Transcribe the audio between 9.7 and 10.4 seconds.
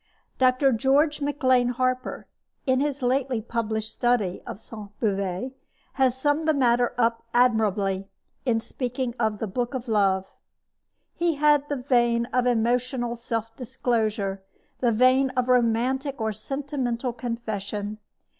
of Love: